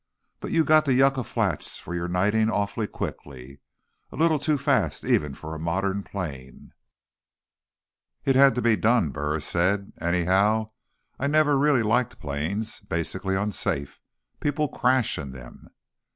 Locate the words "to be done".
8.55-9.11